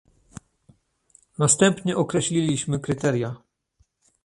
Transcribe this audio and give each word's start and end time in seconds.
Następnie 1.37 1.95
określiliśmy 1.97 2.79
kryteria 2.79 3.35